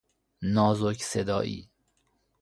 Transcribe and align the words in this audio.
نازک 0.41 1.03
صدایی 1.03 1.69